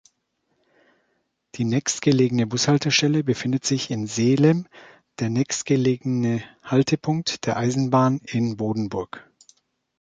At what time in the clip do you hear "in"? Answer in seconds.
3.91-4.07, 8.25-8.57